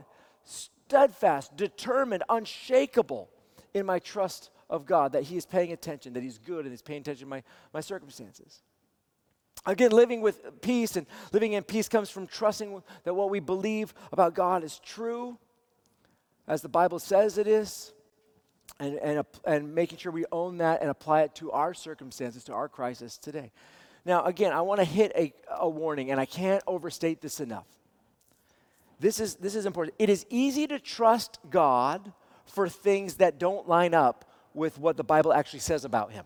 [0.45, 3.29] Steadfast, determined, unshakable
[3.73, 6.81] in my trust of God, that He is paying attention, that He's good and He's
[6.81, 8.61] paying attention to my, my circumstances.
[9.65, 13.93] Again, living with peace and living in peace comes from trusting that what we believe
[14.11, 15.37] about God is true,
[16.47, 17.91] as the Bible says it is,
[18.79, 22.53] and, and, and making sure we own that and apply it to our circumstances, to
[22.53, 23.51] our crisis today.
[24.05, 27.67] Now, again, I want to hit a, a warning, and I can't overstate this enough.
[28.99, 29.95] This is, this is important.
[29.99, 32.13] It is easy to trust God
[32.45, 34.26] for things that don't line up
[34.57, 36.25] with what the Bible actually says about him.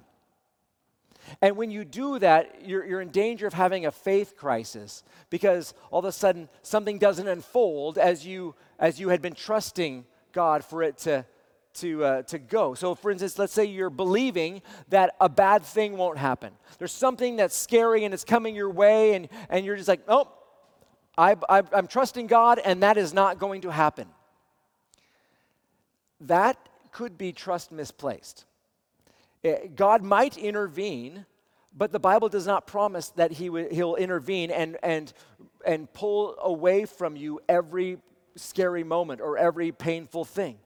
[1.41, 5.73] And when you do that, you're, you're in danger of having a faith crisis because
[5.91, 10.65] all of a sudden something doesn't unfold as you, as you had been trusting God
[10.65, 11.25] for it to,
[11.75, 12.73] to, uh, to go.
[12.73, 16.53] So, for instance, let's say you're believing that a bad thing won't happen.
[16.79, 20.27] There's something that's scary and it's coming your way, and, and you're just like, oh,
[21.17, 24.07] I, I, I'm trusting God, and that is not going to happen.
[26.21, 26.57] That
[26.91, 28.45] could be trust misplaced.
[29.43, 31.25] Eh, God might intervene,
[31.75, 35.13] but the Bible does not promise that he w- He'll intervene and, and,
[35.65, 37.97] and pull away from you every
[38.35, 40.57] scary moment or every painful thing.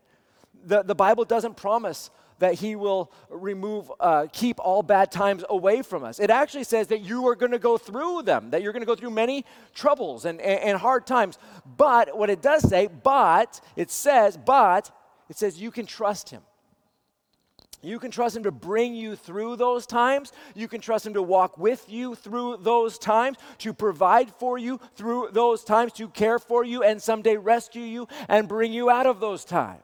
[0.65, 2.09] The, the Bible doesn't promise
[2.39, 6.19] that he will remove, uh, keep all bad times away from us.
[6.19, 8.88] It actually says that you are going to go through them, that you're going to
[8.88, 11.38] go through many troubles and, and, and hard times.
[11.77, 14.91] But what it does say, but, it says, but,
[15.29, 16.41] it says you can trust him.
[17.85, 20.33] You can trust Him to bring you through those times.
[20.55, 24.79] You can trust Him to walk with you through those times, to provide for you
[24.95, 29.05] through those times, to care for you, and someday rescue you and bring you out
[29.05, 29.81] of those times.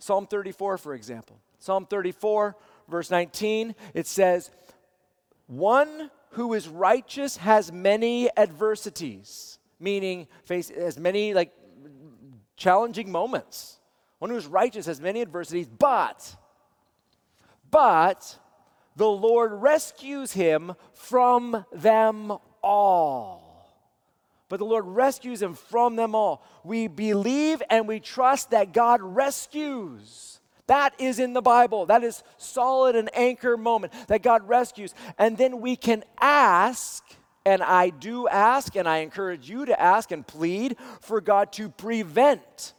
[0.00, 1.38] Psalm 34, for example.
[1.60, 2.56] Psalm 34,
[2.88, 4.50] verse 19, it says,
[5.46, 11.52] One who is righteous has many adversities, meaning face has many like
[12.60, 13.78] challenging moments.
[14.18, 16.36] One who is righteous has many adversities, but,
[17.70, 18.38] but
[18.94, 23.40] the Lord rescues him from them all.
[24.50, 26.44] But the Lord rescues him from them all.
[26.62, 30.40] We believe and we trust that God rescues.
[30.66, 31.86] That is in the Bible.
[31.86, 34.94] That is solid and anchor moment that God rescues.
[35.18, 37.04] And then we can ask,
[37.44, 41.68] and I do ask, and I encourage you to ask and plead for God to
[41.68, 42.74] prevent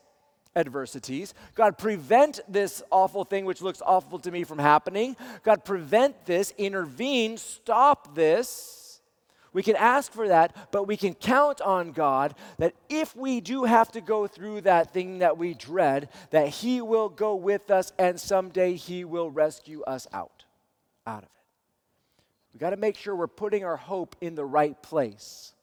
[0.55, 1.33] adversities.
[1.55, 5.15] God, prevent this awful thing which looks awful to me from happening.
[5.43, 9.01] God, prevent this, intervene, stop this.
[9.53, 13.65] We can ask for that, but we can count on God that if we do
[13.65, 17.91] have to go through that thing that we dread, that He will go with us
[17.99, 20.45] and someday He will rescue us out,
[21.05, 21.40] out of it.
[22.53, 25.53] We got to make sure we're putting our hope in the right place.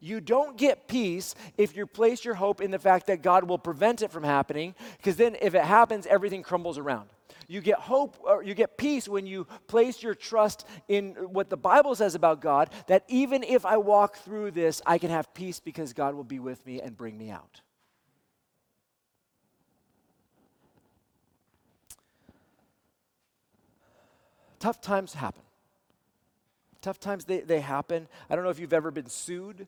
[0.00, 3.58] You don't get peace if you place your hope in the fact that God will
[3.58, 7.08] prevent it from happening, because then if it happens, everything crumbles around.
[7.46, 11.56] You get hope or you get peace when you place your trust in what the
[11.56, 15.60] Bible says about God, that even if I walk through this, I can have peace
[15.60, 17.60] because God will be with me and bring me out.
[24.58, 25.42] Tough times happen.
[26.84, 28.06] Tough times, they, they happen.
[28.28, 29.66] I don't know if you've ever been sued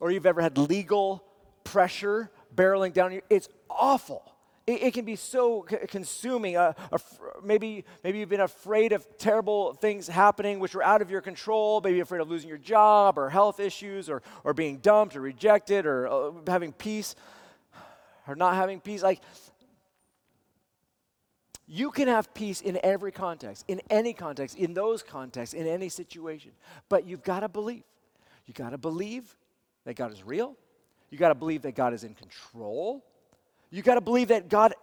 [0.00, 1.22] or you've ever had legal
[1.64, 3.20] pressure barreling down you.
[3.28, 4.22] It's awful.
[4.66, 6.56] It, it can be so c- consuming.
[6.56, 6.96] Uh, uh,
[7.44, 11.82] maybe, maybe you've been afraid of terrible things happening which are out of your control.
[11.82, 15.84] Maybe afraid of losing your job or health issues or, or being dumped or rejected
[15.84, 17.16] or uh, having peace
[18.26, 19.02] or not having peace.
[19.02, 19.20] Like,
[21.68, 25.88] you can have peace in every context, in any context, in those contexts, in any
[25.88, 26.52] situation.
[26.88, 27.82] But you've got to believe.
[28.46, 29.36] You got to believe
[29.84, 30.54] that God is real.
[31.10, 33.04] You got to believe that God is in control.
[33.70, 34.74] You got to believe that God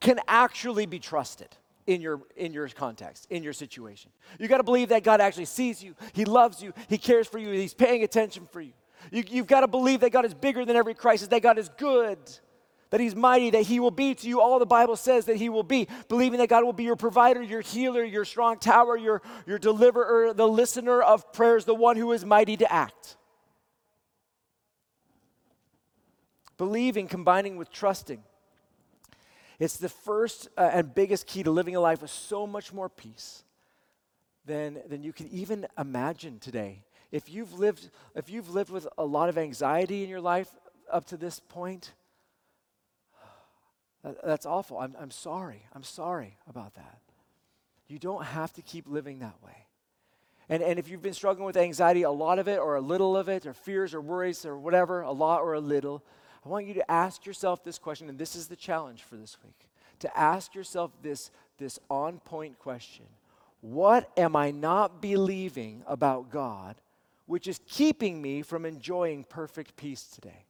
[0.00, 1.48] can actually be trusted
[1.88, 4.12] in your in your context, in your situation.
[4.38, 5.96] You got to believe that God actually sees you.
[6.12, 6.72] He loves you.
[6.88, 7.50] He cares for you.
[7.50, 8.72] He's paying attention for you.
[9.10, 11.68] you you've got to believe that God is bigger than every crisis, that God is
[11.70, 12.18] good,
[12.90, 15.48] that He's mighty, that He will be to you all the Bible says that He
[15.48, 15.88] will be.
[16.08, 20.32] Believing that God will be your provider, your healer, your strong tower, your, your deliverer,
[20.32, 23.16] the listener of prayers, the one who is mighty to act.
[26.56, 28.22] Believing combining with trusting.
[29.58, 32.88] It's the first uh, and biggest key to living a life with so much more
[32.88, 33.42] peace
[34.44, 36.82] than, than you can even imagine today.
[37.10, 40.48] If you've, lived, if you've lived with a lot of anxiety in your life
[40.92, 41.92] up to this point,
[44.24, 44.78] that's awful.
[44.78, 45.66] I'm, I'm sorry.
[45.74, 46.98] I'm sorry about that.
[47.88, 49.66] You don't have to keep living that way.
[50.48, 53.16] And, and if you've been struggling with anxiety, a lot of it, or a little
[53.16, 56.02] of it, or fears, or worries, or whatever, a lot or a little,
[56.44, 59.36] I want you to ask yourself this question, and this is the challenge for this
[59.44, 59.68] week
[60.00, 63.06] to ask yourself this, this on point question
[63.60, 66.76] What am I not believing about God,
[67.26, 70.44] which is keeping me from enjoying perfect peace today?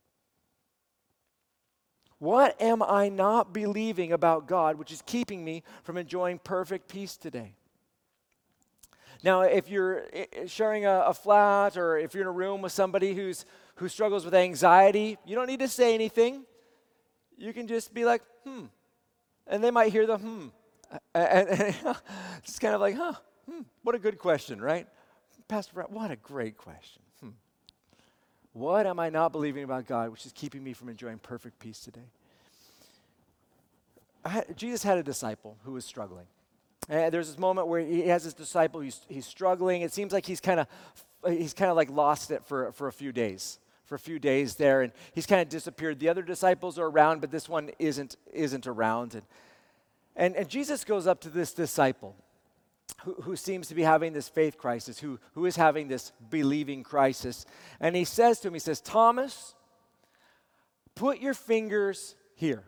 [2.19, 7.17] What am I not believing about God, which is keeping me from enjoying perfect peace
[7.17, 7.55] today?
[9.23, 10.05] Now, if you're
[10.47, 13.45] sharing a, a, flat or if you're in a room with somebody who's,
[13.77, 16.45] who struggles with anxiety, you don't need to say anything.
[17.37, 18.67] You can just be like, hmm.
[19.47, 20.47] And they might hear the hmm.
[21.15, 21.77] And, and
[22.45, 23.15] it's kind of like, huh,
[23.51, 24.87] hmm, what a good question, right?
[25.49, 27.03] Pastor Brett, what a great question.
[28.53, 31.81] What am I not believing about God, which is keeping me from enjoying perfect peace
[31.81, 32.09] today?
[34.57, 36.27] Jesus had a disciple who was struggling.
[36.89, 39.83] And there's this moment where he has this disciple, he's, he's struggling.
[39.83, 40.67] It seems like he's kind of
[41.27, 44.57] he's kind of like lost it for, for a few days for a few days
[44.57, 48.17] there and he's kind of disappeared the other disciples are around but this one isn't
[48.33, 49.23] isn't around and
[50.15, 52.15] and, and jesus goes up to this disciple
[53.05, 57.47] who, seems to be having this faith crisis who, who is having this believing crisis.
[57.81, 59.55] And he says to him he says thomas
[60.95, 62.65] put your fingers here.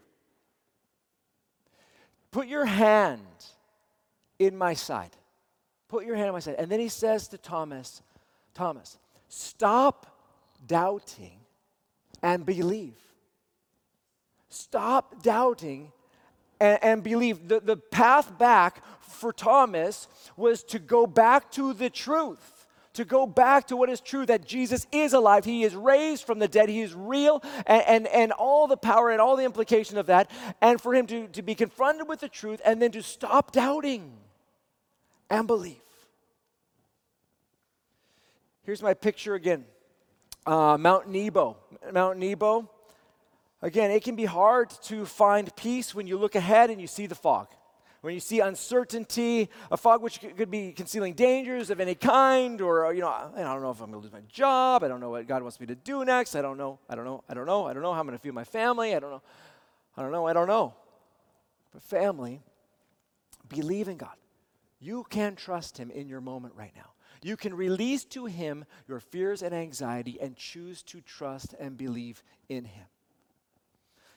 [2.30, 3.26] Put your hand
[4.38, 5.10] in my side.
[5.88, 6.56] Put your hand on my side.
[6.58, 8.02] And then he says to thomas
[8.54, 8.98] thomas
[9.28, 10.06] stop
[10.66, 11.40] doubting
[12.22, 12.96] and believe.
[14.48, 15.92] Stop doubting
[16.60, 17.48] and, and, believe.
[17.48, 23.26] The, the path back for Thomas was to go back to the truth, to go
[23.26, 25.44] back to what is true that Jesus is alive.
[25.44, 26.68] He is raised from the dead.
[26.68, 30.30] He is real, and, and, and all the power and all the implication of that,
[30.60, 34.12] and for him to, to be confronted with the truth and then to stop doubting
[35.28, 35.76] and believe.
[38.62, 39.64] Here's my picture again
[40.46, 41.56] uh, Mount Nebo.
[41.92, 42.70] Mount Nebo.
[43.62, 47.06] Again, it can be hard to find peace when you look ahead and you see
[47.06, 47.48] the fog.
[48.00, 52.86] When you see uncertainty, a fog which could be concealing dangers of any kind, or,
[52.86, 54.82] uh, you know, I don't know if I'm going to lose my job.
[54.82, 56.34] I don't know what God wants me to do next.
[56.34, 56.78] I don't know.
[56.88, 57.22] I don't know.
[57.28, 57.66] I don't know.
[57.66, 58.94] I don't know how I'm going to feed my family.
[58.94, 59.22] I don't know.
[59.98, 60.26] I don't know.
[60.26, 60.74] I don't know.
[61.72, 62.40] But family,
[63.48, 64.16] believe in God.
[64.78, 66.92] You can trust Him in your moment right now.
[67.22, 72.22] You can release to Him your fears and anxiety and choose to trust and believe
[72.48, 72.86] in Him.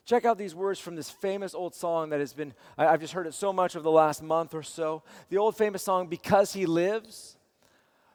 [0.05, 3.25] Check out these words from this famous old song that has been, I've just heard
[3.25, 5.03] it so much over the last month or so.
[5.29, 7.37] The old famous song, Because He Lives.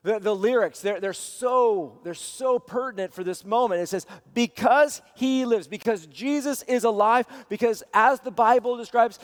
[0.09, 3.83] The, the lyrics, they're, they're, so, they're so pertinent for this moment.
[3.83, 9.19] It says, because he lives, because Jesus is alive, because as the Bible describes,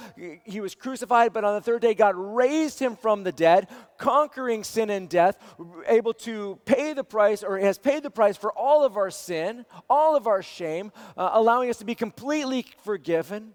[0.44, 4.62] he was crucified, but on the third day, God raised him from the dead, conquering
[4.62, 5.38] sin and death,
[5.86, 9.64] able to pay the price, or has paid the price for all of our sin,
[9.88, 13.54] all of our shame, uh, allowing us to be completely forgiven.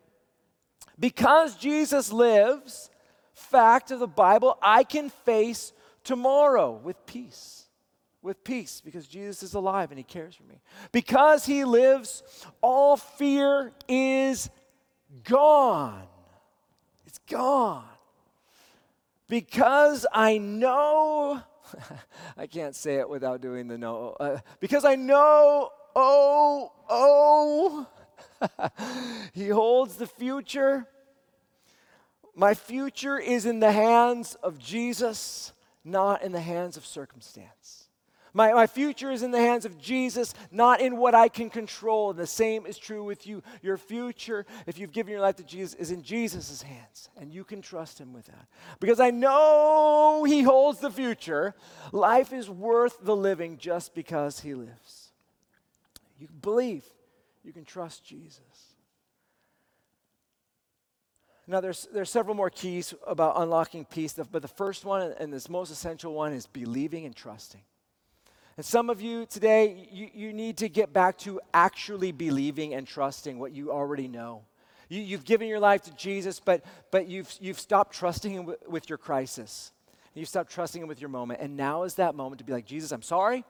[0.98, 2.90] Because Jesus lives,
[3.36, 5.74] fact of the Bible, I can face
[6.10, 7.68] tomorrow with peace.
[8.24, 10.60] With peace, because Jesus is alive and he cares for me.
[10.92, 12.24] Because he lives,
[12.62, 14.50] all fear is
[15.24, 16.08] gone.
[17.06, 17.86] It's gone.
[19.28, 21.44] Because I know,
[22.38, 24.18] I can't say it without doing the no.
[24.20, 27.88] Uh, because I know, oh, oh,
[29.34, 30.88] he holds the future.
[32.36, 35.54] My future is in the hands of Jesus
[35.84, 37.90] not in the hands of circumstance.
[38.34, 42.12] My, my future is in the hands of Jesus, not in what I can control.
[42.12, 43.42] And the same is true with you.
[43.62, 47.44] Your future, if you've given your life to Jesus, is in Jesus' hands, and you
[47.44, 48.46] can trust Him with that.
[48.80, 51.56] Because I know He holds the future.
[51.92, 55.10] Life is worth the living just because He lives.
[56.20, 56.84] You believe,
[57.44, 58.42] you can trust Jesus.
[61.50, 65.50] Now, there's, there's several more keys about unlocking peace, but the first one and this
[65.50, 67.62] most essential one is believing and trusting.
[68.56, 72.86] And some of you today, you, you need to get back to actually believing and
[72.86, 74.44] trusting what you already know.
[74.90, 78.68] You, have given your life to Jesus, but, but you've, you've stopped trusting Him with,
[78.68, 79.72] with your crisis.
[80.14, 81.40] You've stopped trusting Him with your moment.
[81.42, 83.44] And now is that moment to be like, Jesus, I'm sorry,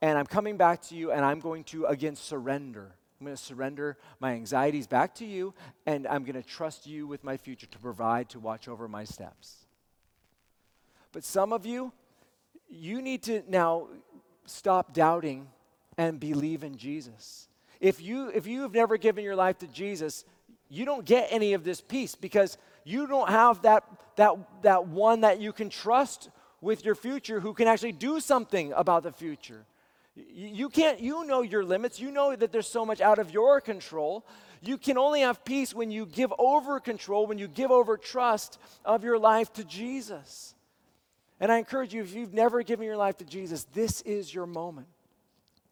[0.00, 2.92] and I'm coming back to you, and I'm going to again surrender.
[3.20, 5.52] I'm going to surrender my anxieties back to you,
[5.84, 9.04] and I'm going to trust you with my future to provide, to watch over my
[9.04, 9.66] steps.
[11.12, 11.92] But some of you,
[12.70, 13.88] you need to now
[14.46, 15.48] stop doubting
[15.98, 17.48] and believe in Jesus.
[17.78, 20.24] If you if you have never given your life to Jesus,
[20.70, 23.84] you don't get any of this peace because you don't have that
[24.16, 26.30] that that one that you can trust
[26.62, 29.66] with your future who can actually do something about the future.
[30.32, 32.00] You can't, you know your limits.
[32.00, 34.26] You know that there's so much out of your control.
[34.62, 38.58] You can only have peace when you give over control, when you give over trust
[38.84, 40.54] of your life to Jesus.
[41.40, 44.46] And I encourage you, if you've never given your life to Jesus, this is your
[44.46, 44.86] moment.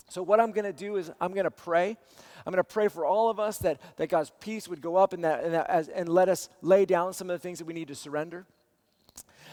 [0.08, 1.98] So, what I'm going to do is I'm going to pray.
[2.46, 5.12] I'm going to pray for all of us that, that God's peace would go up
[5.12, 7.66] and, that, and, that as, and let us lay down some of the things that
[7.66, 8.46] we need to surrender.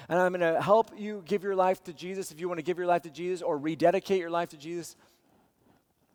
[0.10, 2.64] And I'm going to help you give your life to Jesus if you want to
[2.64, 4.95] give your life to Jesus or rededicate your life to Jesus.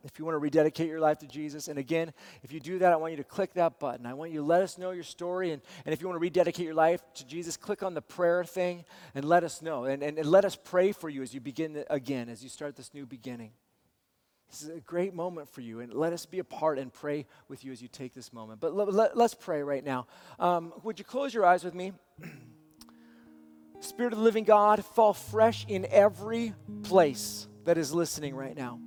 [0.02, 1.68] if you want to rededicate your life to Jesus.
[1.68, 2.12] And again,
[2.42, 4.06] if you do that, I want you to click that button.
[4.06, 5.52] I want you to let us know your story.
[5.52, 8.44] And, and if you want to rededicate your life to Jesus, click on the prayer
[8.44, 8.84] thing
[9.14, 9.84] and let us know.
[9.84, 12.76] And, and, and let us pray for you as you begin again, as you start
[12.76, 13.52] this new beginning.
[14.50, 17.26] This is a great moment for you, and let us be a part and pray
[17.46, 18.58] with you as you take this moment.
[18.58, 20.08] But let, us pray right now.
[20.40, 21.92] Um, would you close your eyes with me?
[23.80, 28.78] Spirit of the living God, fall fresh in every place that is listening right now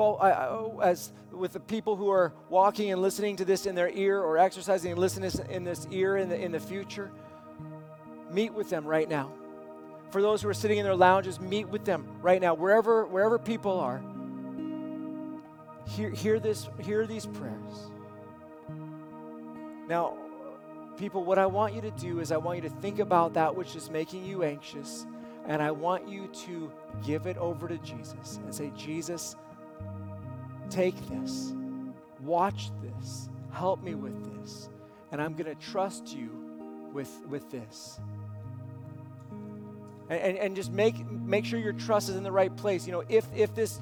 [0.00, 3.90] Fall oh, as with the people who are walking and listening to this in their
[3.90, 7.10] ear or exercising and listening in this ear in the, in the future,
[8.30, 9.30] meet with them right now.
[10.10, 13.38] For those who are sitting in their lounges, meet with them right now, wherever, wherever
[13.38, 14.00] people are.
[15.86, 17.90] Hear, hear, this, hear these prayers.
[19.86, 20.16] Now,
[20.96, 23.54] people, what I want you to do is I want you to think about that
[23.54, 25.06] which is making you anxious,
[25.46, 26.70] and I want you to
[27.04, 29.36] give it over to Jesus and say, Jesus,
[30.70, 31.52] Take this,
[32.20, 34.68] watch this, help me with this,
[35.10, 36.30] and I'm going to trust you
[36.92, 37.98] with, with this.
[40.08, 42.86] And, and, and just make, make sure your trust is in the right place.
[42.86, 43.80] You know, if, if this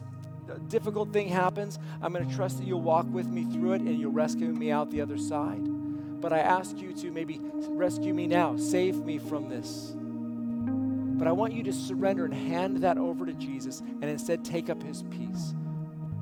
[0.69, 3.99] difficult thing happens, I'm going to trust that you'll walk with me through it and
[4.01, 5.78] you'll rescue me out the other side.
[6.21, 9.95] But I ask you to maybe rescue me now, save me from this.
[11.19, 14.71] But I want you to surrender and hand that over to Jesus and instead take
[14.71, 15.55] up his peace.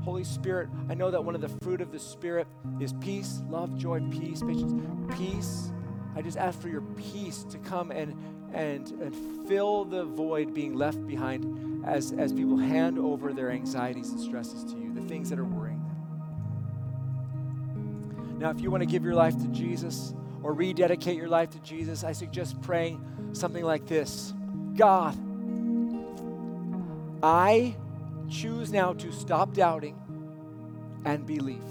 [0.03, 2.47] Holy Spirit, I know that one of the fruit of the Spirit
[2.80, 4.72] is peace, love, joy, peace, patience,
[5.18, 5.72] peace.
[6.14, 8.16] I just ask for your peace to come and,
[8.55, 14.11] and, and fill the void being left behind as, as people hand over their anxieties
[14.11, 15.65] and stresses to you, the things that are worrying.
[18.47, 21.59] Now, if you want to give your life to Jesus or rededicate your life to
[21.62, 24.32] Jesus, I suggest praying something like this
[24.76, 25.18] God,
[27.24, 27.74] I
[28.30, 30.01] choose now to stop doubting
[31.05, 31.64] and believe.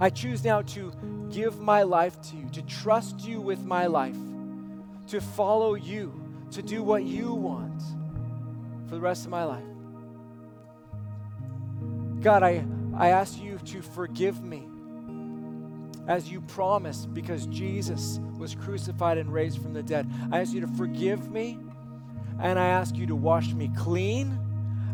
[0.00, 0.92] I choose now to
[1.30, 4.18] give my life to you, to trust you with my life,
[5.10, 6.12] to follow you,
[6.50, 7.80] to do what you want
[8.88, 9.62] for the rest of my life.
[12.20, 12.66] God, I,
[12.96, 14.66] I ask you to forgive me
[16.10, 20.10] as you promised because Jesus was crucified and raised from the dead.
[20.32, 21.56] I ask you to forgive me
[22.40, 24.36] and I ask you to wash me clean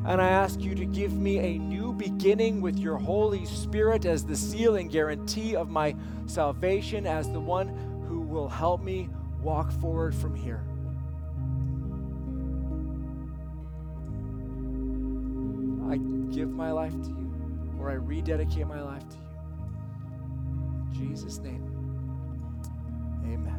[0.04, 4.26] and I ask you to give me a new beginning with your Holy Spirit as
[4.26, 5.96] the seal and guarantee of my
[6.26, 7.68] salvation, as the one
[8.06, 9.08] who will help me
[9.40, 10.62] walk forward from here.
[15.90, 15.96] I
[16.32, 17.34] give my life to you,
[17.80, 19.25] or I rededicate my life to you.
[20.98, 21.90] Jesus' name,
[23.24, 23.55] amen.